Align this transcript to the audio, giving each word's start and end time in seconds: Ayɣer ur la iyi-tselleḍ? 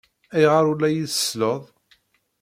Ayɣer 0.35 0.63
ur 0.71 0.77
la 0.79 0.89
iyi-tselleḍ? 0.89 1.63